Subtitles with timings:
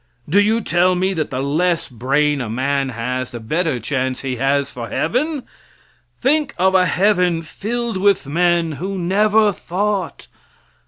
[0.27, 4.37] Do you tell me that the less brain a man has the better chance he
[4.37, 5.43] has for heaven?
[6.21, 10.25] Think of a heaven filled with men who never thought.